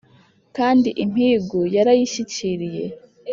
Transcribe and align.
kandi 0.57 0.89
impigu 1.03 1.59
yarayishyikiriye 1.75 2.85